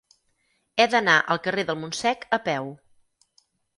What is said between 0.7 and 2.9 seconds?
He d'anar al carrer del Montsec a peu.